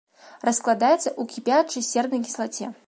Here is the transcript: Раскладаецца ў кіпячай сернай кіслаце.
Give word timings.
Раскладаецца 0.49 0.97
ў 1.01 1.23
кіпячай 1.35 1.87
сернай 1.91 2.27
кіслаце. 2.29 2.77